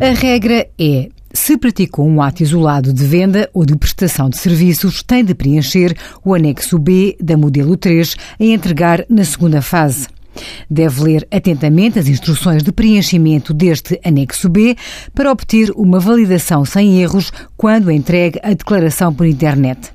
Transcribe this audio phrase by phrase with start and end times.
[0.00, 5.02] A regra é se praticou um ato isolado de venda ou de prestação de serviços,
[5.02, 10.08] tem de preencher o anexo B da modelo 3 a entregar na segunda fase.
[10.70, 14.74] Deve ler atentamente as instruções de preenchimento deste anexo B
[15.14, 19.92] para obter uma validação sem erros quando entregue a declaração por internet.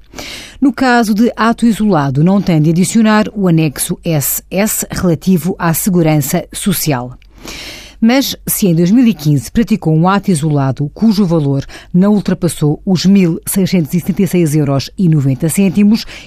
[0.61, 6.47] No caso de ato isolado, não tem de adicionar o anexo SS relativo à segurança
[6.53, 7.17] social.
[7.99, 14.91] Mas se em 2015 praticou um ato isolado cujo valor não ultrapassou os 1.676,90 euros